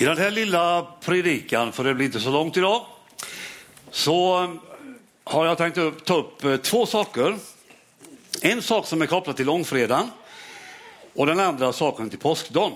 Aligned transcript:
I 0.00 0.04
den 0.04 0.18
här 0.18 0.30
lilla 0.30 0.86
predikan, 1.00 1.72
för 1.72 1.84
det 1.84 1.94
blir 1.94 2.06
inte 2.06 2.20
så 2.20 2.30
långt 2.30 2.56
idag, 2.56 2.86
så 3.90 4.42
eh, 4.42 4.50
har 5.24 5.46
jag 5.46 5.58
tänkt 5.58 6.04
ta 6.04 6.16
upp 6.16 6.44
eh, 6.44 6.56
två 6.56 6.86
saker. 6.86 7.38
En 8.42 8.62
sak 8.62 8.86
som 8.86 9.02
är 9.02 9.06
kopplad 9.06 9.36
till 9.36 9.46
långfredagen 9.46 10.10
och 11.14 11.26
den 11.26 11.40
andra 11.40 11.72
saken 11.72 12.10
till 12.10 12.18
påskdagen. 12.18 12.72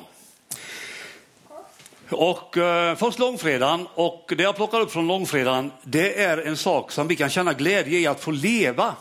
Och 2.10 2.56
eh, 2.56 2.96
först 2.96 3.18
långfredagen 3.18 3.86
och 3.94 4.32
det 4.36 4.42
jag 4.42 4.56
plockar 4.56 4.80
upp 4.80 4.92
från 4.92 5.06
långfredagen 5.06 5.72
det 5.82 6.22
är 6.22 6.38
en 6.38 6.56
sak 6.56 6.92
som 6.92 7.08
vi 7.08 7.16
kan 7.16 7.30
känna 7.30 7.52
glädje 7.52 7.98
i 7.98 8.06
att 8.06 8.20
få 8.20 8.30
leva 8.30 8.96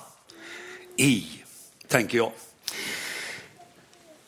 i, 0.97 1.25
tänker 1.87 2.17
jag. 2.17 2.31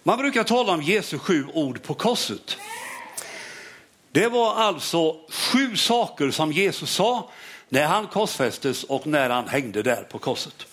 Man 0.03 0.17
brukar 0.17 0.43
tala 0.43 0.73
om 0.73 0.81
Jesu 0.81 1.17
sju 1.17 1.45
ord 1.53 1.83
på 1.83 1.93
korset. 1.93 2.57
Det 4.15 4.27
var 4.27 4.55
alltså 4.55 5.15
sju 5.29 5.75
saker 5.75 6.31
som 6.31 6.51
Jesus 6.51 6.91
sa 6.91 7.29
när 7.69 7.85
han 7.85 8.07
korsfästes 8.07 8.83
och 8.83 9.07
när 9.07 9.29
han 9.29 9.47
hängde 9.47 9.83
där 9.83 10.03
på 10.03 10.19
korset. 10.19 10.65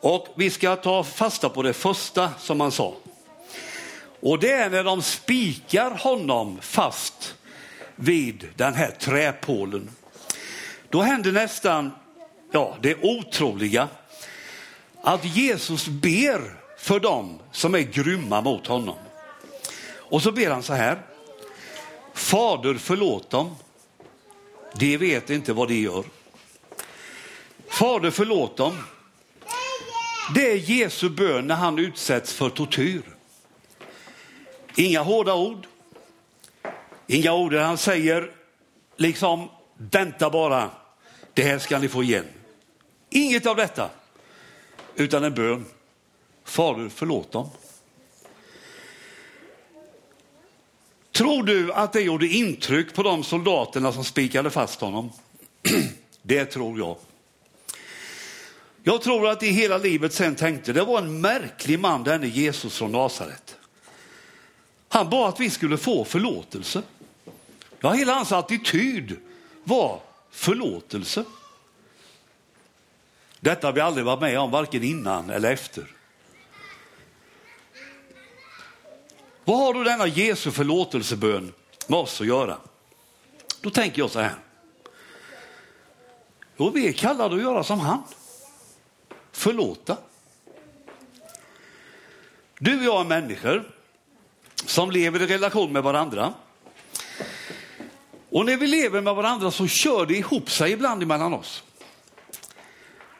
Och 0.00 0.28
vi 0.34 0.50
ska 0.50 0.76
ta 0.76 1.04
fasta 1.04 1.48
på 1.48 1.62
det 1.62 1.72
första 1.72 2.30
som 2.38 2.60
han 2.60 2.72
sa. 2.72 2.94
Och 4.20 4.38
det 4.38 4.52
är 4.52 4.70
när 4.70 4.84
de 4.84 5.02
spikar 5.02 5.90
honom 5.90 6.58
fast 6.60 7.34
vid 7.96 8.48
den 8.56 8.74
här 8.74 8.90
träpålen. 8.90 9.90
Då 10.88 11.02
händer 11.02 11.32
nästan 11.32 11.92
ja, 12.52 12.76
det 12.80 12.96
otroliga 13.02 13.88
att 15.02 15.24
Jesus 15.24 15.86
ber 15.86 16.56
för 16.78 17.00
dem 17.00 17.38
som 17.52 17.74
är 17.74 17.80
grymma 17.80 18.40
mot 18.40 18.66
honom. 18.66 18.96
Och 19.94 20.22
så 20.22 20.32
ber 20.32 20.50
han 20.50 20.62
så 20.62 20.72
här. 20.74 20.98
Fader 22.18 22.74
förlåt 22.74 23.30
dem. 23.30 23.56
De 24.74 24.96
vet 24.96 25.30
inte 25.30 25.52
vad 25.52 25.68
de 25.68 25.74
gör. 25.74 26.04
Fader 27.68 28.10
förlåt 28.10 28.56
dem. 28.56 28.76
Det 30.34 30.52
är 30.52 30.56
Jesu 30.56 31.08
bön 31.08 31.46
när 31.46 31.54
han 31.54 31.78
utsätts 31.78 32.32
för 32.32 32.50
tortyr. 32.50 33.02
Inga 34.76 35.02
hårda 35.02 35.34
ord. 35.34 35.66
Inga 37.06 37.32
ord 37.32 37.52
där 37.52 37.62
han 37.62 37.78
säger 37.78 38.32
liksom 38.96 39.48
vänta 39.76 40.30
bara, 40.30 40.70
det 41.34 41.42
här 41.42 41.58
ska 41.58 41.78
ni 41.78 41.88
få 41.88 42.02
igen. 42.02 42.26
Inget 43.10 43.46
av 43.46 43.56
detta, 43.56 43.90
utan 44.94 45.24
en 45.24 45.34
bön. 45.34 45.66
Fader 46.44 46.88
förlåt 46.94 47.32
dem. 47.32 47.50
Tror 51.18 51.42
du 51.42 51.72
att 51.72 51.92
det 51.92 52.00
gjorde 52.00 52.26
intryck 52.26 52.94
på 52.94 53.02
de 53.02 53.24
soldaterna 53.24 53.92
som 53.92 54.04
spikade 54.04 54.50
fast 54.50 54.80
honom? 54.80 55.10
Det 56.22 56.44
tror 56.44 56.78
jag. 56.78 56.96
Jag 58.82 59.02
tror 59.02 59.28
att 59.28 59.42
i 59.42 59.48
hela 59.48 59.78
livet 59.78 60.12
sen 60.12 60.34
tänkte 60.34 60.72
det 60.72 60.84
var 60.84 60.98
en 60.98 61.20
märklig 61.20 61.80
man 61.80 62.04
denne 62.04 62.26
Jesus 62.26 62.78
från 62.78 62.92
Nasaret. 62.92 63.56
Han 64.88 65.10
bad 65.10 65.28
att 65.28 65.40
vi 65.40 65.50
skulle 65.50 65.76
få 65.76 66.04
förlåtelse. 66.04 66.82
Ja, 67.80 67.92
hela 67.92 68.14
hans 68.14 68.32
attityd 68.32 69.16
var 69.64 70.00
förlåtelse. 70.30 71.24
Detta 73.40 73.66
har 73.66 73.72
vi 73.72 73.80
aldrig 73.80 74.06
varit 74.06 74.20
med 74.20 74.38
om, 74.38 74.50
varken 74.50 74.82
innan 74.82 75.30
eller 75.30 75.52
efter. 75.52 75.97
Vad 79.48 79.58
har 79.58 79.74
då 79.74 79.82
denna 79.82 80.06
Jesu 80.06 80.50
förlåtelsebön 80.50 81.52
med 81.86 81.98
oss 81.98 82.20
att 82.20 82.26
göra? 82.26 82.56
Då 83.60 83.70
tänker 83.70 84.02
jag 84.02 84.10
så 84.10 84.20
här. 84.20 84.34
Jo, 86.56 86.70
vi 86.70 86.88
är 86.88 86.92
kallade 86.92 87.34
att 87.34 87.42
göra 87.42 87.64
som 87.64 87.80
han. 87.80 88.02
Förlåta. 89.32 89.96
Du 92.58 92.78
och 92.78 92.84
jag 92.84 93.00
är 93.00 93.04
människor 93.04 93.70
som 94.66 94.90
lever 94.90 95.22
i 95.22 95.26
relation 95.26 95.72
med 95.72 95.82
varandra. 95.82 96.34
Och 98.30 98.46
när 98.46 98.56
vi 98.56 98.66
lever 98.66 99.00
med 99.00 99.14
varandra 99.14 99.50
så 99.50 99.66
kör 99.66 100.06
det 100.06 100.14
ihop 100.14 100.50
sig 100.50 100.72
ibland 100.72 101.02
emellan 101.02 101.34
oss. 101.34 101.62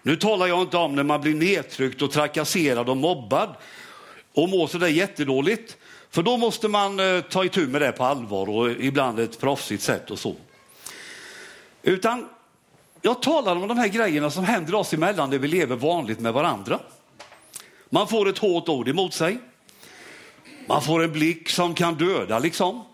Nu 0.03 0.17
talar 0.17 0.47
jag 0.47 0.63
inte 0.63 0.77
om 0.77 0.97
när 0.97 1.05
man 1.05 1.21
blir 1.21 1.35
nedtryckt 1.35 2.03
och 2.03 2.11
trakasserad 2.11 2.89
och 2.89 2.97
mobbad 2.97 3.55
och 4.33 4.49
mår 4.49 4.67
sådär 4.67 4.89
jättedåligt. 4.89 5.77
För 6.11 6.23
då 6.23 6.37
måste 6.37 6.69
man 6.69 7.01
eh, 7.01 7.21
ta 7.21 7.45
itu 7.45 7.67
med 7.67 7.81
det 7.83 7.93
på 7.93 8.05
allvar 8.05 8.51
och 8.51 8.71
ibland 8.71 9.21
ett 9.21 9.41
proffsigt 9.41 9.83
sätt 9.83 10.11
och 10.11 10.19
så. 10.19 10.37
Utan 11.83 12.29
jag 13.03 13.23
talar 13.23 13.57
om 13.57 13.69
de 13.69 13.79
här 13.79 13.89
grejerna 13.89 14.31
som 14.31 14.45
händer 14.45 14.75
oss 14.75 14.93
emellan 14.93 15.31
när 15.31 15.39
vi 15.39 15.49
lever 15.49 15.77
vanligt 15.77 16.21
med 16.21 16.33
varandra. 16.33 16.81
Man 17.91 18.09
får 18.09 18.29
ett 18.29 18.39
hårt 18.39 18.69
ord 18.69 18.89
emot 18.89 19.15
sig. 19.15 19.39
Man 20.67 20.83
får 20.83 21.03
en 21.03 21.13
blick 21.13 21.49
som 21.49 21.75
kan 21.75 21.95
döda 21.95 22.39
liksom. 22.39 22.85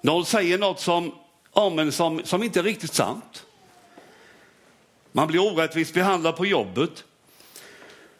Någon 0.00 0.24
säger 0.24 0.58
något 0.58 0.80
som, 0.80 1.14
ja, 1.54 1.70
men 1.70 1.92
som, 1.92 2.20
som 2.24 2.42
inte 2.42 2.58
är 2.58 2.62
riktigt 2.62 2.94
sant. 2.94 3.46
Man 5.12 5.28
blir 5.28 5.52
orättvist 5.52 5.94
behandlad 5.94 6.36
på 6.36 6.46
jobbet. 6.46 7.04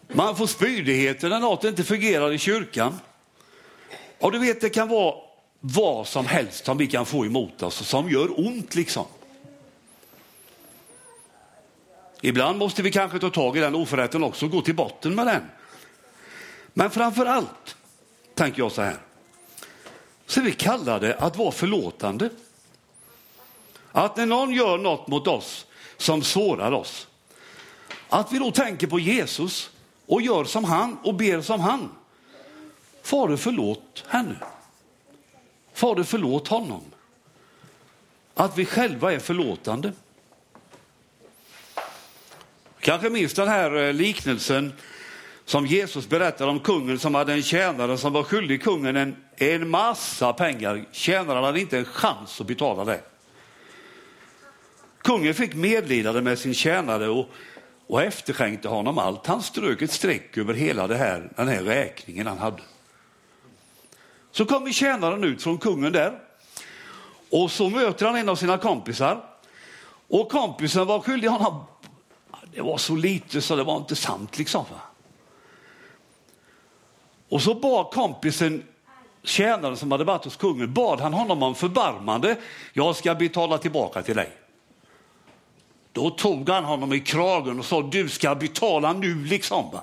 Man 0.08 0.36
får 0.36 0.46
spydigheter 0.46 1.28
när 1.28 1.40
något 1.40 1.64
inte 1.64 1.84
fungerar 1.84 2.32
i 2.32 2.38
kyrkan. 2.38 2.98
Och 4.20 4.32
du 4.32 4.38
vet, 4.38 4.60
det 4.60 4.70
kan 4.70 4.88
vara 4.88 5.14
vad 5.60 6.06
som 6.06 6.26
helst 6.26 6.64
som 6.64 6.78
vi 6.78 6.86
kan 6.86 7.06
få 7.06 7.26
emot 7.26 7.62
oss 7.62 7.88
som 7.88 8.10
gör 8.10 8.40
ont 8.46 8.74
liksom. 8.74 9.06
Ibland 12.20 12.58
måste 12.58 12.82
vi 12.82 12.90
kanske 12.90 13.18
ta 13.18 13.30
tag 13.30 13.56
i 13.56 13.60
den 13.60 13.74
oförrätten 13.74 14.24
också 14.24 14.46
och 14.46 14.52
gå 14.52 14.62
till 14.62 14.74
botten 14.74 15.14
med 15.14 15.26
den. 15.26 15.42
Men 16.74 16.90
framför 16.90 17.26
allt 17.26 17.76
tänker 18.34 18.58
jag 18.58 18.72
så 18.72 18.82
här. 18.82 18.96
Så 20.26 20.40
är 20.40 20.44
vi 20.44 20.52
kallade 20.52 21.14
att 21.14 21.36
vara 21.36 21.52
förlåtande. 21.52 22.30
Att 23.92 24.16
när 24.16 24.26
någon 24.26 24.52
gör 24.54 24.78
något 24.78 25.08
mot 25.08 25.26
oss 25.26 25.66
som 25.96 26.22
sårar 26.22 26.72
oss, 26.72 27.06
att 28.08 28.32
vi 28.32 28.38
då 28.38 28.50
tänker 28.50 28.86
på 28.86 28.98
Jesus 28.98 29.70
och 30.06 30.22
gör 30.22 30.44
som 30.44 30.64
han 30.64 30.98
och 31.02 31.14
ber 31.14 31.40
som 31.40 31.60
han. 31.60 31.88
Fader 33.10 33.36
förlåt 33.36 34.04
henne. 34.08 34.36
Fader 35.72 36.02
förlåt 36.02 36.48
honom. 36.48 36.82
Att 38.34 38.58
vi 38.58 38.64
själva 38.64 39.12
är 39.12 39.18
förlåtande. 39.18 39.92
Kanske 42.80 43.10
minns 43.10 43.34
den 43.34 43.48
här 43.48 43.76
eh, 43.76 43.92
liknelsen 43.92 44.72
som 45.44 45.66
Jesus 45.66 46.08
berättar 46.08 46.46
om 46.46 46.60
kungen 46.60 46.98
som 46.98 47.14
hade 47.14 47.32
en 47.32 47.42
tjänare 47.42 47.98
som 47.98 48.12
var 48.12 48.22
skyldig 48.22 48.62
kungen 48.62 48.96
en, 48.96 49.16
en 49.36 49.68
massa 49.68 50.32
pengar. 50.32 50.84
Tjänaren 50.92 51.44
hade 51.44 51.60
inte 51.60 51.78
en 51.78 51.84
chans 51.84 52.40
att 52.40 52.46
betala 52.46 52.84
det. 52.84 53.00
Kungen 55.02 55.34
fick 55.34 55.54
medlidande 55.54 56.20
med 56.20 56.38
sin 56.38 56.54
tjänare 56.54 57.08
och, 57.08 57.28
och 57.86 58.02
efterskänkte 58.02 58.68
honom 58.68 58.98
allt. 58.98 59.26
Han 59.26 59.42
strök 59.42 59.82
ett 59.82 59.92
streck 59.92 60.38
över 60.38 60.54
hela 60.54 60.86
det 60.86 60.96
här, 60.96 61.32
den 61.36 61.48
här 61.48 61.62
räkningen 61.62 62.26
han 62.26 62.38
hade. 62.38 62.62
Så 64.32 64.44
kommer 64.44 64.72
tjänaren 64.72 65.24
ut 65.24 65.42
från 65.42 65.58
kungen 65.58 65.92
där 65.92 66.20
och 67.30 67.50
så 67.50 67.68
möter 67.68 68.06
han 68.06 68.16
en 68.16 68.28
av 68.28 68.36
sina 68.36 68.58
kompisar. 68.58 69.24
Och 70.08 70.28
kompisen 70.28 70.86
var 70.86 71.00
skyldig 71.00 71.28
honom, 71.28 71.64
det 72.54 72.60
var 72.60 72.78
så 72.78 72.94
lite 72.96 73.40
så 73.40 73.56
det 73.56 73.64
var 73.64 73.76
inte 73.76 73.96
sant 73.96 74.38
liksom. 74.38 74.64
Och 77.28 77.42
så 77.42 77.54
bad 77.54 77.92
kompisen 77.92 78.62
tjänaren 79.22 79.76
som 79.76 79.92
hade 79.92 80.04
varit 80.04 80.24
hos 80.24 80.36
kungen, 80.36 80.74
bad 80.74 81.00
han 81.00 81.12
honom 81.12 81.42
om 81.42 81.54
förbarmande. 81.54 82.36
Jag 82.72 82.96
ska 82.96 83.14
betala 83.14 83.58
tillbaka 83.58 84.02
till 84.02 84.16
dig. 84.16 84.30
Då 85.92 86.10
tog 86.10 86.48
han 86.48 86.64
honom 86.64 86.92
i 86.92 87.00
kragen 87.00 87.58
och 87.58 87.64
sa, 87.64 87.82
du 87.82 88.08
ska 88.08 88.34
betala 88.34 88.92
nu 88.92 89.24
liksom. 89.24 89.78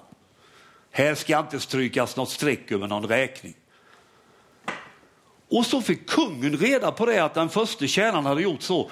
Här 0.92 1.16
ska 1.16 1.40
inte 1.40 1.60
strykas 1.60 2.16
något 2.16 2.30
streck 2.30 2.72
över 2.72 2.88
någon 2.88 3.08
räkning. 3.08 3.54
Och 5.50 5.66
så 5.66 5.82
fick 5.82 6.10
kungen 6.10 6.58
reda 6.58 6.92
på 6.92 7.06
det 7.06 7.20
att 7.20 7.34
den 7.34 7.50
första 7.50 7.88
tjänaren 7.88 8.26
hade 8.26 8.42
gjort 8.42 8.62
så. 8.62 8.92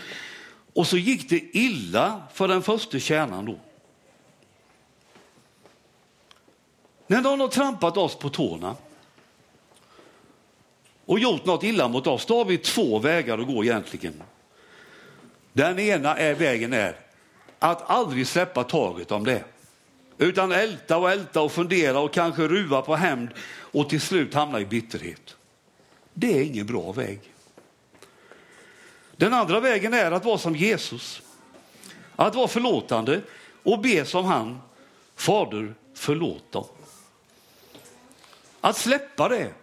Och 0.73 0.87
så 0.87 0.97
gick 0.97 1.29
det 1.29 1.57
illa 1.57 2.23
för 2.33 2.47
den 2.47 2.61
första 2.61 2.99
tjänaren 2.99 3.45
då. 3.45 3.59
När 7.07 7.21
någon 7.21 7.39
har 7.39 7.47
trampat 7.47 7.97
oss 7.97 8.15
på 8.15 8.29
tårna 8.29 8.75
och 11.05 11.19
gjort 11.19 11.45
något 11.45 11.63
illa 11.63 11.87
mot 11.87 12.07
oss, 12.07 12.25
då 12.25 12.37
har 12.37 12.45
vi 12.45 12.57
två 12.57 12.99
vägar 12.99 13.37
att 13.37 13.47
gå 13.47 13.63
egentligen. 13.63 14.23
Den 15.53 15.79
ena 15.79 16.17
är, 16.17 16.33
vägen 16.33 16.73
är 16.73 16.99
att 17.59 17.89
aldrig 17.89 18.27
släppa 18.27 18.63
taget 18.63 19.11
om 19.11 19.23
det. 19.23 19.43
Utan 20.17 20.51
älta 20.51 20.97
och 20.97 21.11
älta 21.11 21.41
och 21.41 21.51
fundera 21.51 21.99
och 21.99 22.13
kanske 22.13 22.47
ruva 22.47 22.81
på 22.81 22.95
hämnd 22.95 23.29
och 23.59 23.89
till 23.89 24.01
slut 24.01 24.33
hamna 24.33 24.59
i 24.59 24.65
bitterhet. 24.65 25.35
Det 26.17 26.37
är 26.37 26.43
ingen 26.43 26.65
bra 26.65 26.91
väg. 26.91 27.19
Den 29.17 29.33
andra 29.33 29.59
vägen 29.59 29.93
är 29.93 30.11
att 30.11 30.25
vara 30.25 30.37
som 30.37 30.55
Jesus. 30.55 31.21
Att 32.15 32.35
vara 32.35 32.47
förlåtande 32.47 33.21
och 33.63 33.81
be 33.81 34.05
som 34.05 34.25
han. 34.25 34.61
Fader, 35.15 35.75
förlåt 35.93 36.51
dem. 36.51 36.65
Att 38.61 38.77
släppa 38.77 39.29
det 39.29 39.53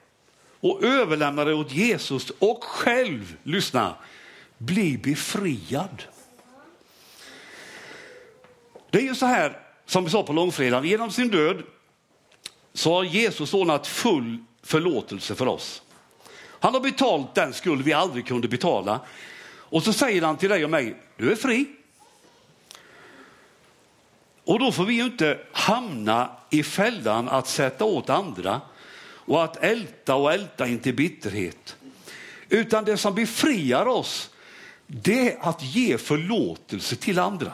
och 0.61 0.85
överlämna 0.85 1.45
det 1.45 1.55
åt 1.55 1.73
Jesus 1.73 2.33
och 2.39 2.65
själv, 2.65 3.37
lyssna, 3.43 3.95
bli 4.59 4.99
befriad. 4.99 6.03
Det 8.91 8.99
är 8.99 9.03
ju 9.03 9.15
så 9.15 9.27
här 9.27 9.59
som 9.87 10.05
vi 10.05 10.11
sa 10.11 10.23
på 10.23 10.33
långfredagen, 10.33 10.85
genom 10.85 11.11
sin 11.11 11.29
död 11.29 11.63
så 12.73 12.95
har 12.95 13.05
Jesus 13.05 13.55
ordnat 13.55 13.87
full 13.87 14.45
förlåtelse 14.63 15.35
för 15.35 15.47
oss. 15.47 15.83
Han 16.63 16.75
har 16.75 16.81
betalt 16.81 17.35
den 17.35 17.53
skuld 17.53 17.85
vi 17.85 17.93
aldrig 17.93 18.27
kunde 18.27 18.49
betala. 18.49 19.01
Och 19.49 19.83
så 19.83 19.93
säger 19.93 20.23
han 20.23 20.37
till 20.37 20.49
dig 20.49 20.65
och 20.65 20.71
mig, 20.71 20.97
du 21.17 21.33
är 21.33 21.37
fri. 21.37 21.67
Och 24.45 24.59
då 24.59 24.73
får 24.73 24.85
vi 24.85 24.95
ju 24.95 25.05
inte 25.05 25.39
hamna 25.53 26.31
i 26.51 26.63
fällan 26.63 27.29
att 27.29 27.49
sätta 27.49 27.85
åt 27.85 28.11
andra 28.11 28.61
och 29.05 29.45
att 29.45 29.57
älta 29.57 30.15
och 30.15 30.33
älta 30.33 30.69
in 30.69 30.79
till 30.79 30.95
bitterhet. 30.95 31.77
Utan 32.49 32.85
det 32.85 32.97
som 32.97 33.15
befriar 33.15 33.87
oss, 33.87 34.31
det 34.87 35.33
är 35.33 35.39
att 35.41 35.63
ge 35.63 35.99
förlåtelse 35.99 36.97
till 36.97 37.19
andra. 37.19 37.53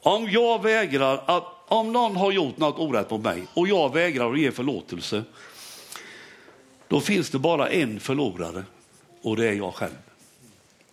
Om 0.00 0.30
jag 0.30 0.62
vägrar 0.62 1.22
att, 1.26 1.44
om 1.68 1.92
någon 1.92 2.16
har 2.16 2.32
gjort 2.32 2.58
något 2.58 2.78
orätt 2.78 3.10
mot 3.10 3.22
mig 3.22 3.42
och 3.54 3.68
jag 3.68 3.92
vägrar 3.92 4.32
att 4.32 4.38
ge 4.38 4.52
förlåtelse, 4.52 5.24
då 6.88 7.00
finns 7.00 7.30
det 7.30 7.38
bara 7.38 7.68
en 7.68 8.00
förlorare 8.00 8.64
och 9.22 9.36
det 9.36 9.48
är 9.48 9.52
jag 9.52 9.74
själv. 9.74 9.96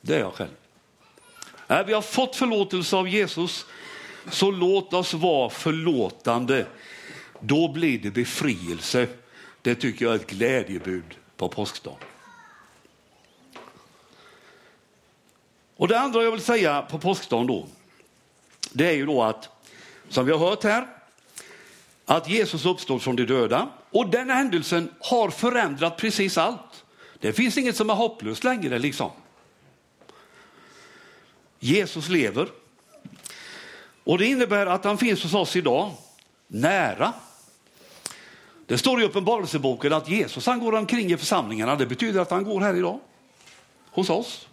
Det 0.01 0.15
är 0.15 0.19
jag 0.19 0.33
själv. 0.33 0.51
När 1.67 1.83
vi 1.83 1.93
har 1.93 2.01
fått 2.01 2.35
förlåtelse 2.35 2.95
av 2.95 3.07
Jesus, 3.07 3.65
så 4.31 4.51
låt 4.51 4.93
oss 4.93 5.13
vara 5.13 5.49
förlåtande. 5.49 6.65
Då 7.39 7.67
blir 7.67 7.99
det 7.99 8.11
befrielse. 8.11 9.07
Det 9.61 9.75
tycker 9.75 10.05
jag 10.05 10.13
är 10.13 10.19
ett 10.19 10.29
glädjebud 10.29 11.17
på 11.37 11.49
påskdagen. 11.49 11.99
Och 15.77 15.87
det 15.87 15.99
andra 15.99 16.23
jag 16.23 16.31
vill 16.31 16.41
säga 16.41 16.81
på 16.81 16.99
påskdagen 16.99 17.47
då, 17.47 17.67
det 18.71 18.87
är 18.87 18.93
ju 18.93 19.05
då 19.05 19.23
att, 19.23 19.49
som 20.09 20.25
vi 20.25 20.31
har 20.31 20.39
hört 20.39 20.63
här, 20.63 20.87
att 22.05 22.29
Jesus 22.29 22.65
uppstod 22.65 23.01
från 23.01 23.15
de 23.15 23.25
döda 23.25 23.69
och 23.91 24.09
den 24.09 24.29
händelsen 24.29 24.89
har 24.99 25.29
förändrat 25.29 25.97
precis 25.97 26.37
allt. 26.37 26.83
Det 27.19 27.33
finns 27.33 27.57
inget 27.57 27.75
som 27.75 27.89
är 27.89 27.93
hopplöst 27.93 28.43
längre 28.43 28.79
liksom. 28.79 29.11
Jesus 31.59 32.09
lever 32.09 32.47
och 34.03 34.17
det 34.17 34.25
innebär 34.25 34.65
att 34.65 34.83
han 34.83 34.97
finns 34.97 35.23
hos 35.23 35.33
oss 35.33 35.55
idag, 35.55 35.91
nära. 36.47 37.13
Det 38.65 38.77
står 38.77 39.01
i 39.01 39.05
Uppenbarelseboken 39.05 39.93
att 39.93 40.09
Jesus 40.09 40.45
han 40.45 40.59
går 40.59 40.75
omkring 40.75 41.11
i 41.11 41.17
församlingarna. 41.17 41.75
Det 41.75 41.85
betyder 41.85 42.19
att 42.19 42.31
han 42.31 42.43
går 42.43 42.61
här 42.61 42.75
idag, 42.75 42.99
hos 43.91 44.09
oss. 44.09 44.47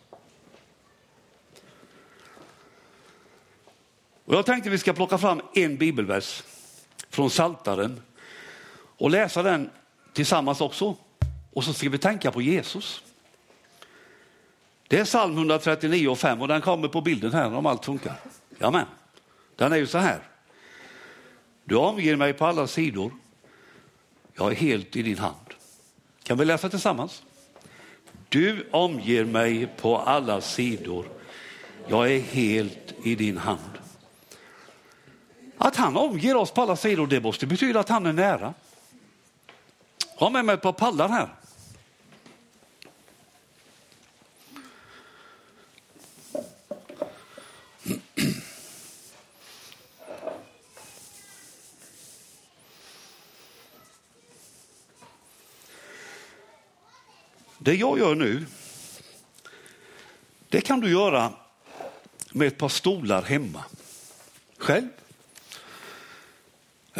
Och 4.24 4.34
jag 4.34 4.46
tänkte 4.46 4.70
vi 4.70 4.78
ska 4.78 4.92
plocka 4.92 5.18
fram 5.18 5.40
en 5.54 5.76
bibelvers 5.76 6.42
från 7.10 7.30
Saltaren 7.30 8.02
och 8.96 9.10
läsa 9.10 9.42
den 9.42 9.70
tillsammans 10.12 10.60
också. 10.60 10.96
Och 11.52 11.64
så 11.64 11.72
ska 11.72 11.88
vi 11.88 11.98
tänka 11.98 12.30
på 12.30 12.42
Jesus. 12.42 13.02
Det 14.88 14.98
är 14.98 15.04
psalm 15.04 15.36
139 15.36 16.08
och 16.08 16.18
5 16.18 16.40
och 16.42 16.48
den 16.48 16.60
kommer 16.60 16.88
på 16.88 17.00
bilden 17.00 17.32
här 17.32 17.54
om 17.54 17.66
allt 17.66 17.84
funkar. 17.84 18.14
Jamen. 18.58 18.86
Den 19.56 19.72
är 19.72 19.76
ju 19.76 19.86
så 19.86 19.98
här. 19.98 20.18
Du 21.64 21.76
omger 21.76 22.16
mig 22.16 22.32
på 22.32 22.46
alla 22.46 22.66
sidor. 22.66 23.12
Jag 24.34 24.52
är 24.52 24.56
helt 24.56 24.96
i 24.96 25.02
din 25.02 25.18
hand. 25.18 25.54
Kan 26.22 26.38
vi 26.38 26.44
läsa 26.44 26.68
tillsammans? 26.68 27.22
Du 28.28 28.68
omger 28.70 29.24
mig 29.24 29.66
på 29.66 29.98
alla 29.98 30.40
sidor. 30.40 31.06
Jag 31.88 32.12
är 32.12 32.20
helt 32.20 32.94
i 33.04 33.14
din 33.14 33.38
hand. 33.38 33.69
Att 35.62 35.76
han 35.76 35.96
omger 35.96 36.36
oss 36.36 36.50
på 36.50 36.62
alla 36.62 36.76
sidor, 36.76 37.06
det 37.06 37.20
måste 37.20 37.46
betyda 37.46 37.80
att 37.80 37.88
han 37.88 38.06
är 38.06 38.12
nära. 38.12 38.54
Jag 40.14 40.26
har 40.26 40.30
med 40.30 40.44
mig 40.44 40.54
ett 40.54 40.62
par 40.62 40.72
pallar 40.72 41.08
här. 41.08 41.28
Det 57.58 57.74
jag 57.74 57.98
gör 57.98 58.14
nu, 58.14 58.46
det 60.48 60.60
kan 60.60 60.80
du 60.80 60.90
göra 60.90 61.32
med 62.32 62.48
ett 62.48 62.58
par 62.58 62.68
stolar 62.68 63.22
hemma. 63.22 63.64
Själv. 64.58 64.99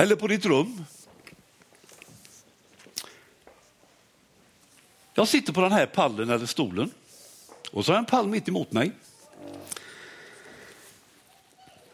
Eller 0.00 0.17
på 0.17 0.26
ditt 0.26 0.47
rum. 0.47 0.85
Jag 5.14 5.29
sitter 5.29 5.52
på 5.52 5.61
den 5.61 5.73
här 5.73 5.87
pallen 5.87 6.31
eller 6.31 6.47
stolen 6.47 6.91
och 7.70 7.85
så 7.85 7.93
har 7.93 7.97
jag 7.97 8.02
en 8.02 8.06
pall 8.06 8.29
mitt 8.29 8.49
emot 8.49 8.73
mig. 8.73 8.93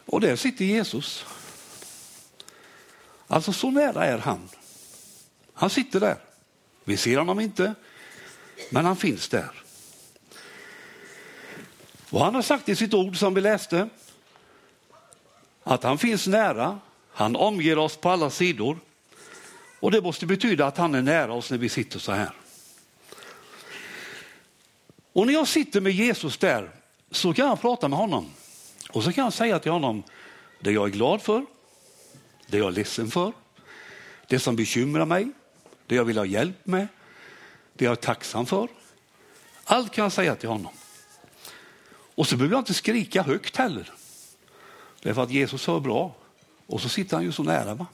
Och 0.05 0.21
där 0.21 0.35
sitter 0.35 0.65
Jesus. 0.65 1.25
Alltså 3.27 3.53
så 3.53 3.71
nära 3.71 4.05
är 4.05 4.17
han. 4.17 4.49
Han 5.53 5.69
sitter 5.69 5.99
där. 5.99 6.17
Vi 6.83 6.97
ser 6.97 7.17
honom 7.17 7.39
inte, 7.39 7.75
men 8.69 8.85
han 8.85 8.95
finns 8.95 9.29
där. 9.29 9.51
Och 12.09 12.21
han 12.21 12.35
har 12.35 12.41
sagt 12.41 12.69
i 12.69 12.75
sitt 12.75 12.93
ord 12.93 13.17
som 13.19 13.33
vi 13.33 13.41
läste 13.41 13.89
att 15.63 15.83
han 15.83 15.97
finns 15.97 16.27
nära, 16.27 16.79
han 17.17 17.35
omger 17.35 17.77
oss 17.77 17.97
på 17.97 18.09
alla 18.09 18.29
sidor 18.29 18.79
och 19.79 19.91
det 19.91 20.01
måste 20.01 20.25
betyda 20.25 20.65
att 20.65 20.77
han 20.77 20.95
är 20.95 21.01
nära 21.01 21.33
oss 21.33 21.51
när 21.51 21.57
vi 21.57 21.69
sitter 21.69 21.99
så 21.99 22.11
här. 22.11 22.31
Och 25.13 25.25
när 25.25 25.33
jag 25.33 25.47
sitter 25.47 25.81
med 25.81 25.91
Jesus 25.91 26.37
där 26.37 26.71
så 27.11 27.33
kan 27.33 27.47
jag 27.47 27.61
prata 27.61 27.87
med 27.87 27.99
honom 27.99 28.29
och 28.89 29.03
så 29.03 29.13
kan 29.13 29.23
jag 29.23 29.33
säga 29.33 29.59
till 29.59 29.71
honom 29.71 30.03
det 30.59 30.71
jag 30.71 30.87
är 30.87 30.91
glad 30.91 31.21
för, 31.21 31.45
det 32.47 32.57
jag 32.57 32.67
är 32.67 32.71
ledsen 32.71 33.11
för, 33.11 33.33
det 34.27 34.39
som 34.39 34.55
bekymrar 34.55 35.05
mig, 35.05 35.27
det 35.87 35.95
jag 35.95 36.05
vill 36.05 36.17
ha 36.17 36.25
hjälp 36.25 36.65
med, 36.65 36.87
det 37.73 37.85
jag 37.85 37.91
är 37.91 37.95
tacksam 37.95 38.45
för. 38.45 38.67
Allt 39.63 39.91
kan 39.91 40.03
jag 40.03 40.11
säga 40.11 40.35
till 40.35 40.49
honom. 40.49 40.73
Och 42.15 42.27
så 42.27 42.35
behöver 42.35 42.55
jag 42.55 42.61
inte 42.61 42.73
skrika 42.73 43.21
högt 43.21 43.55
heller. 43.55 43.91
Därför 45.01 45.23
att 45.23 45.31
Jesus 45.31 45.67
hör 45.67 45.79
bra. 45.79 46.15
Och 46.67 46.81
så 46.81 46.89
sitter 46.89 47.15
han 47.15 47.25
ju 47.25 47.31
så 47.31 47.43
nära. 47.43 47.73
Va? 47.73 47.85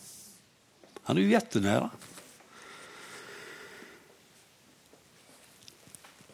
Han 1.03 1.17
är 1.17 1.21
ju 1.21 1.31
jättenära. 1.31 1.89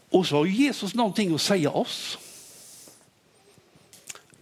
Och 0.09 0.25
så 0.27 0.35
har 0.35 0.45
Jesus 0.45 0.93
någonting 0.93 1.35
att 1.35 1.41
säga 1.41 1.71
oss. 1.71 2.17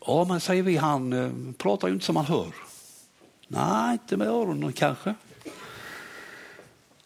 Ja, 0.05 0.25
men 0.25 0.39
säger 0.39 0.63
vi, 0.63 0.77
han 0.77 1.13
eh, 1.13 1.53
pratar 1.57 1.87
ju 1.87 1.93
inte 1.93 2.05
som 2.05 2.13
man 2.13 2.25
hör. 2.25 2.53
Nej, 3.47 3.91
inte 3.91 4.17
med 4.17 4.27
öronen 4.27 4.73
kanske. 4.73 5.15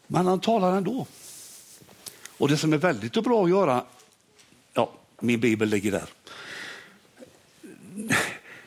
Men 0.07 0.25
han 0.27 0.39
talar 0.39 0.77
ändå. 0.77 1.07
Och 2.37 2.49
det 2.49 2.57
som 2.57 2.73
är 2.73 2.77
väldigt 2.77 3.13
bra 3.13 3.43
att 3.43 3.49
göra, 3.49 3.85
ja, 4.73 4.91
min 5.19 5.39
bibel 5.39 5.69
ligger 5.69 5.91
där. 5.91 6.09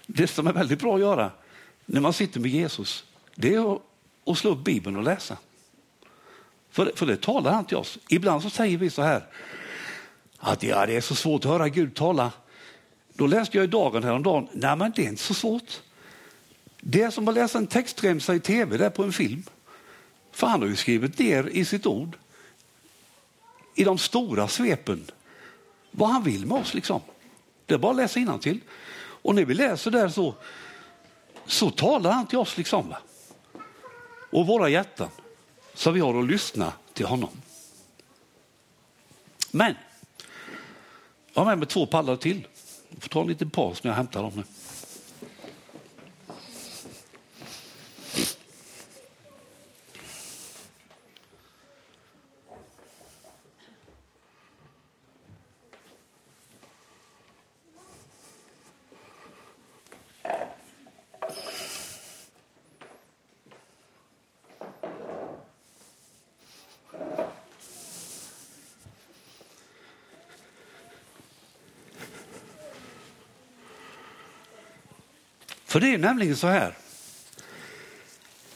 Det 0.07 0.27
som 0.27 0.47
är 0.47 0.53
väldigt 0.53 0.81
bra 0.81 0.95
att 0.95 1.01
göra 1.01 1.31
när 1.87 2.01
man 2.01 2.13
sitter 2.13 2.41
med 2.41 2.51
Jesus, 2.51 3.05
det 3.35 3.55
är 3.55 3.79
att 4.27 4.39
slå 4.39 4.51
upp 4.51 4.65
bibeln 4.65 4.97
och 4.97 5.03
läsa. 5.03 5.39
För, 6.71 6.93
för 6.97 7.07
det 7.07 7.17
talar 7.17 7.53
han 7.53 7.65
till 7.65 7.77
oss. 7.77 7.99
Ibland 8.09 8.43
så 8.43 8.51
säger 8.51 8.79
vi 8.79 8.91
så 8.91 9.03
här, 9.03 9.27
att 10.39 10.63
ja, 10.63 10.87
det 10.87 10.97
är 10.97 11.01
så 11.01 11.15
svårt 11.15 11.45
att 11.45 11.51
höra 11.51 11.69
Gud 11.69 11.95
tala. 11.95 12.33
Då 13.13 13.27
läste 13.27 13.57
jag 13.57 13.65
i 13.65 13.67
dagen 13.67 14.05
häromdagen, 14.05 14.49
nej 14.53 14.77
men 14.77 14.93
det 14.97 15.05
är 15.05 15.09
inte 15.09 15.23
så 15.23 15.35
svårt. 15.35 15.81
Det 16.81 17.03
är 17.03 17.11
som 17.11 17.29
att 17.29 17.35
läsa 17.35 17.59
en 17.59 17.67
textremsa 17.67 18.35
i 18.35 18.41
tv 18.41 18.77
där 18.77 18.91
på 18.91 19.03
en 19.03 19.13
film. 19.13 19.43
För 20.33 20.47
han 20.47 20.61
har 20.61 20.69
ju 20.69 20.77
skrivit 20.77 21.19
ner 21.19 21.47
i 21.47 21.65
sitt 21.65 21.87
ord 21.87 22.17
i 23.75 23.85
de 23.85 23.99
stora 23.99 24.49
svepen 24.49 25.11
vad 25.91 26.09
han 26.09 26.23
vill 26.23 26.47
med 26.47 26.59
oss. 26.59 26.75
Liksom. 26.75 27.01
Det 27.67 27.75
är 27.75 27.79
bara 27.79 27.91
att 27.91 27.97
läsa 27.97 28.39
till. 28.39 28.61
Och 28.97 29.35
när 29.35 29.45
vi 29.45 29.55
läser 29.55 29.91
där 29.91 30.09
så, 30.09 30.35
så 31.47 31.71
talar 31.71 32.11
han 32.11 32.27
till 32.27 32.39
oss 32.39 32.57
liksom. 32.57 32.89
Va? 32.89 32.99
Och 34.31 34.47
våra 34.47 34.69
hjärtan. 34.69 35.09
Så 35.75 35.91
vi 35.91 36.01
har 36.01 36.19
att 36.19 36.27
lyssna 36.27 36.73
till 36.93 37.07
honom. 37.07 37.31
Men 39.51 39.75
jag 41.33 41.41
har 41.41 41.47
med 41.47 41.59
mig 41.59 41.69
två 41.69 41.87
pallar 41.87 42.17
till. 42.17 42.47
Jag 42.89 43.03
får 43.03 43.09
ta 43.09 43.21
en 43.21 43.27
liten 43.27 43.51
paus 43.51 43.85
när 43.85 43.91
jag 43.91 43.97
hämtar 43.97 44.23
dem 44.23 44.33
nu. 44.37 44.45
För 75.75 75.81
det 75.81 75.95
är 75.95 75.99
nämligen 75.99 76.37
så 76.37 76.47
här 76.47 76.75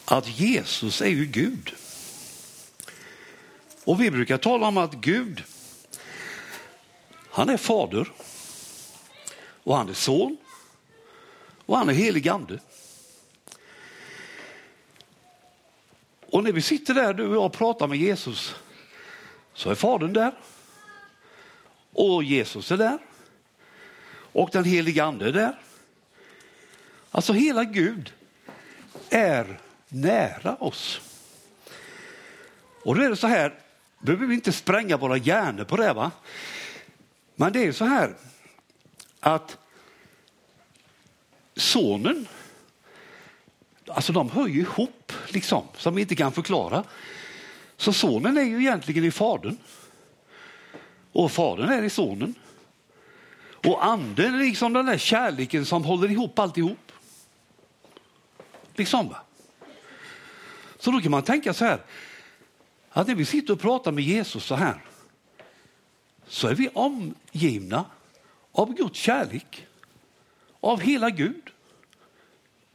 att 0.05 0.29
Jesus 0.29 1.01
är 1.01 1.09
ju 1.09 1.25
Gud. 1.25 1.75
Och 3.85 4.01
vi 4.01 4.11
brukar 4.11 4.39
tala 4.39 4.67
om 4.67 4.79
att 4.79 4.95
Gud, 4.95 5.45
han 7.31 7.49
är 7.49 7.57
fader 7.57 8.13
och 9.63 9.77
han 9.77 9.89
är 9.89 9.95
son 9.95 10.37
och 11.67 11.79
han 11.79 11.89
är 11.89 11.93
helig 11.93 12.29
ande. 12.29 12.61
Och 16.27 16.45
när 16.45 16.53
vi 16.53 16.63
sitter 16.63 16.95
där 16.95 17.15
du 17.15 17.27
och 17.27 17.45
jag 17.45 17.53
pratar 17.53 17.87
med 17.87 17.99
Jesus 17.99 18.55
så 19.55 19.71
är 19.71 19.75
fadern 19.75 20.13
där 20.13 20.33
och 21.93 22.25
Jesus 22.25 22.71
är 22.71 22.77
där 22.77 22.99
och 24.33 24.51
den 24.53 24.65
heliga 24.65 25.05
ande 25.05 25.29
är 25.29 25.33
där 25.33 25.59
Alltså 27.11 27.33
hela 27.33 27.65
Gud 27.65 28.13
är 29.11 29.61
nära 29.89 30.57
oss. 30.57 31.01
Och 32.83 32.95
då 32.95 33.03
är 33.03 33.11
det 33.11 33.17
så 33.17 33.27
här, 33.27 33.55
behöver 33.99 34.27
vi 34.27 34.35
inte 34.35 34.53
spränga 34.53 34.97
våra 34.97 35.17
hjärnor 35.17 35.65
på 35.65 35.77
det 35.77 35.93
va? 35.93 36.11
Men 37.35 37.53
det 37.53 37.67
är 37.67 37.73
så 37.73 37.85
här 37.85 38.15
att 39.21 39.59
sonen, 41.57 42.27
alltså 43.87 44.13
de 44.13 44.31
hör 44.31 44.47
ju 44.47 44.61
ihop 44.61 45.13
liksom, 45.29 45.65
som 45.77 45.95
vi 45.95 46.03
inte 46.03 46.17
kan 46.17 46.33
förklara. 46.33 46.85
Så 47.77 47.93
sonen 47.93 48.39
är 48.39 48.43
ju 48.43 48.59
egentligen 48.59 49.05
i 49.05 49.11
fadern. 49.11 49.57
Och 51.13 51.33
fadern 51.33 51.69
är 51.69 51.83
i 51.83 51.91
sonen. 51.91 52.35
Och 53.67 53.85
anden 53.87 54.35
är 54.35 54.39
liksom 54.39 54.73
den 54.73 54.87
där 54.87 54.99
kärleken 54.99 55.67
som 55.67 55.85
håller 55.85 56.11
ihop 56.11 56.39
alltihop. 56.39 56.88
Liksom. 58.79 59.15
Så 60.79 60.91
då 60.91 61.01
kan 61.01 61.11
man 61.11 61.23
tänka 61.23 61.55
så 61.55 61.65
här, 61.65 61.81
att 62.91 63.07
när 63.07 63.15
vi 63.15 63.25
sitter 63.25 63.53
och 63.53 63.61
pratar 63.61 63.93
med 63.93 64.05
Jesus 64.05 64.45
så 64.45 64.55
här, 64.55 64.85
så 66.27 66.49
är 66.49 66.55
vi 66.55 66.69
omgivna 66.69 67.85
av 68.53 68.75
Guds 68.75 68.99
kärlek, 68.99 69.67
av 70.61 70.81
hela 70.81 71.11
Gud, 71.11 71.51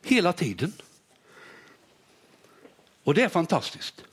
hela 0.03 0.33
tiden. 0.33 0.73
Och 3.03 3.13
det 3.13 3.23
är 3.23 3.29
fantastiskt. 3.29 4.03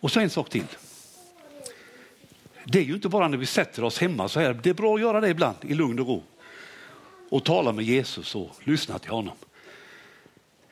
Och 0.00 0.10
så 0.10 0.20
en 0.20 0.30
sak 0.30 0.50
till. 0.50 0.66
Det 2.64 2.78
är 2.78 2.82
ju 2.82 2.94
inte 2.94 3.08
bara 3.08 3.28
när 3.28 3.38
vi 3.38 3.46
sätter 3.46 3.84
oss 3.84 3.98
hemma 3.98 4.28
så 4.28 4.40
här, 4.40 4.54
det 4.54 4.70
är 4.70 4.74
bra 4.74 4.94
att 4.94 5.00
göra 5.00 5.20
det 5.20 5.28
ibland 5.28 5.56
i 5.62 5.74
lugn 5.74 5.98
och 5.98 6.06
ro 6.06 6.22
och 7.30 7.44
tala 7.44 7.72
med 7.72 7.84
Jesus 7.84 8.34
och 8.34 8.56
lyssna 8.64 8.98
till 8.98 9.10
honom. 9.10 9.36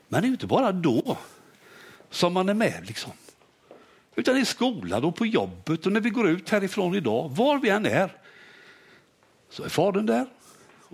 Men 0.08 0.22
det 0.22 0.28
är 0.28 0.30
inte 0.30 0.46
bara 0.46 0.72
då 0.72 1.18
som 2.10 2.32
man 2.32 2.48
är 2.48 2.54
med. 2.54 2.86
Liksom. 2.86 3.12
Utan 4.14 4.36
i 4.36 4.44
skolan 4.44 5.04
och 5.04 5.16
på 5.16 5.26
jobbet 5.26 5.86
och 5.86 5.92
när 5.92 6.00
vi 6.00 6.10
går 6.10 6.28
ut 6.28 6.48
härifrån 6.48 6.94
idag, 6.94 7.28
var 7.28 7.58
vi 7.58 7.68
än 7.68 7.86
är, 7.86 8.16
så 9.50 9.62
är 9.62 9.68
Fadern 9.68 10.06
där, 10.06 10.26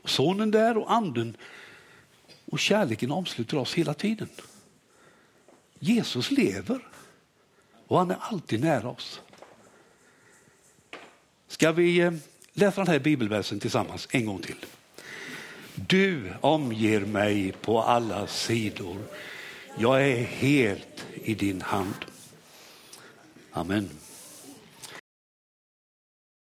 och 0.03 0.11
Sonen 0.11 0.51
där 0.51 0.77
och 0.77 0.93
Anden. 0.93 1.37
Och 2.45 2.59
kärleken 2.59 3.11
omsluter 3.11 3.57
oss 3.57 3.75
hela 3.75 3.95
tiden. 3.95 4.29
Jesus 5.79 6.31
lever 6.31 6.89
och 7.87 7.99
han 7.99 8.11
är 8.11 8.17
alltid 8.21 8.61
nära 8.61 8.89
oss. 8.89 9.21
Ska 11.49 11.73
vi 11.73 11.99
eh, 11.99 12.13
läsa 12.53 12.85
den 12.85 12.93
här 12.93 12.99
bibelversen 12.99 13.61
tillsammans 13.61 14.09
en 14.11 14.27
gång 14.27 14.39
till? 14.39 14.67
Du 15.75 16.33
omger 16.41 17.01
mig 17.01 17.53
på 17.53 17.83
alla 17.83 18.27
sidor. 18.27 18.97
Jag 19.79 20.09
är 20.09 20.25
helt 20.25 21.05
i 21.15 21.35
din 21.35 21.63
hand. 21.63 21.95
Amen. 23.53 23.91